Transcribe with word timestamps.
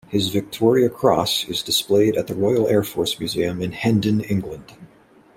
His 0.09 0.29
Victoria 0.29 0.89
Cross 0.89 1.45
is 1.47 1.61
displayed 1.61 2.17
at 2.17 2.25
the 2.25 2.33
Royal 2.33 2.67
Air 2.67 2.81
Force 2.83 3.19
Museum 3.19 3.61
in 3.61 3.71
Hendon, 3.71 4.21
England. 4.21 4.73